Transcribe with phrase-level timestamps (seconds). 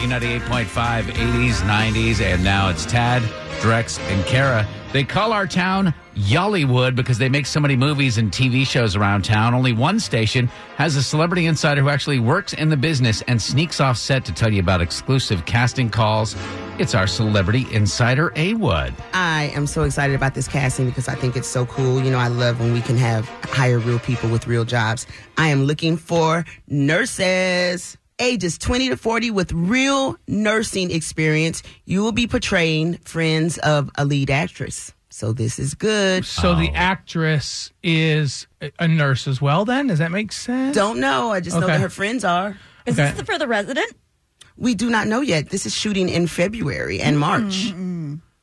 [0.00, 3.20] B98.5, 80s, 90s, and now it's Tad,
[3.60, 4.66] Drex, and Kara.
[4.94, 9.26] They call our town Y'allywood because they make so many movies and TV shows around
[9.26, 9.52] town.
[9.52, 13.78] Only one station has a celebrity insider who actually works in the business and sneaks
[13.78, 16.34] off set to tell you about exclusive casting calls.
[16.78, 18.94] It's our celebrity insider, A Wood.
[19.12, 22.02] I am so excited about this casting because I think it's so cool.
[22.02, 25.06] You know, I love when we can have hire real people with real jobs.
[25.36, 31.62] I am looking for nurses ages 20 to 40 with real nursing experience.
[31.84, 34.92] You will be portraying friends of a lead actress.
[35.08, 36.24] So this is good.
[36.24, 36.74] So the oh.
[36.74, 38.46] actress is
[38.78, 39.64] a nurse as well.
[39.64, 40.74] Then does that make sense?
[40.74, 41.30] Don't know.
[41.32, 42.56] I just know that her friends are.
[42.86, 43.10] Is Okay.
[43.10, 43.92] this for the resident?
[44.56, 45.50] We do not know yet.
[45.50, 47.72] This is shooting in February and March.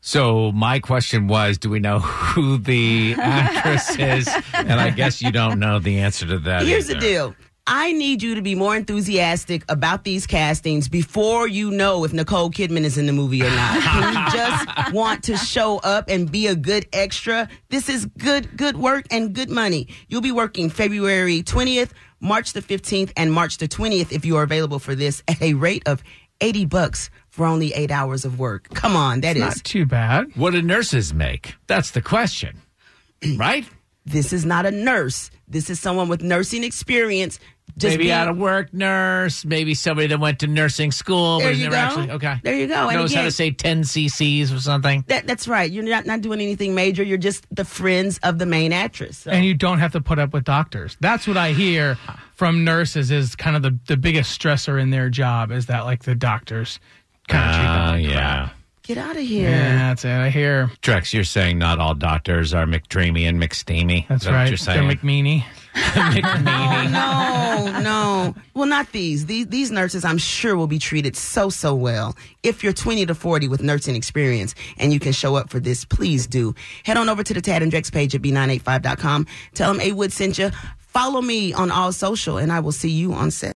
[0.00, 4.28] So my question was, do we know who the actress is?
[4.54, 6.62] And I guess you don't know the answer to that.
[6.64, 7.34] Here's the deal.
[7.68, 12.48] I need you to be more enthusiastic about these castings before you know if Nicole
[12.50, 13.82] Kidman is in the movie or not.
[13.82, 17.48] Can you just want to show up and be a good extra?
[17.68, 19.88] This is good, good work and good money.
[20.06, 24.44] You'll be working February 20th, March the 15th, and March the 20th if you are
[24.44, 26.04] available for this at a rate of
[26.40, 28.68] 80 bucks for only eight hours of work.
[28.74, 29.42] Come on, that is.
[29.42, 30.36] Not too bad.
[30.36, 31.54] What do nurses make?
[31.66, 32.62] That's the question,
[33.36, 33.66] right?
[34.04, 35.32] This is not a nurse.
[35.48, 37.40] This is someone with nursing experience.
[37.78, 41.48] Just maybe being- out of work nurse, maybe somebody that went to nursing school, There
[41.48, 41.80] but has you never go.
[42.00, 42.40] actually okay.
[42.42, 42.88] There you go.
[42.88, 45.04] And Knows how to say ten cc's or something.
[45.08, 45.70] That, that's right.
[45.70, 47.02] You're not, not doing anything major.
[47.02, 49.18] You're just the friends of the main actress.
[49.18, 50.96] So- And you don't have to put up with doctors.
[51.00, 51.98] That's what I hear
[52.34, 56.04] from nurses is kind of the, the biggest stressor in their job is that like
[56.04, 56.80] the doctors
[57.28, 58.44] kind of treat them Oh like yeah.
[58.46, 58.55] crap.
[58.86, 59.50] Get out of here.
[59.50, 60.10] Yeah, that's it.
[60.10, 60.68] I hear.
[60.80, 64.06] Drex, you're saying not all doctors are McDreamy and McSteamy.
[64.06, 64.42] That's Is that right.
[64.42, 64.98] What you're They're saying?
[64.98, 65.44] McMeany.
[65.78, 65.80] Oh,
[66.14, 66.90] McMeany.
[66.90, 68.34] No, no.
[68.54, 69.26] Well, not these.
[69.26, 69.46] these.
[69.48, 72.16] These nurses, I'm sure, will be treated so, so well.
[72.42, 75.84] If you're 20 to 40 with nursing experience and you can show up for this,
[75.84, 76.54] please do.
[76.84, 79.26] Head on over to the Tad and Drex page at B985.com.
[79.52, 80.50] Tell them A Wood sent you.
[80.78, 83.54] Follow me on all social, and I will see you on set.